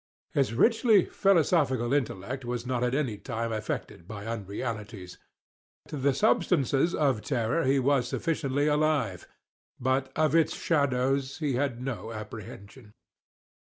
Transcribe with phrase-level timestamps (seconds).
[0.33, 5.19] His richly philosophical intellect was not at any time affected by unrealities.
[5.89, 9.27] To the substances of terror he was sufficiently alive,
[9.79, 12.93] but of its shadows he had no apprehension.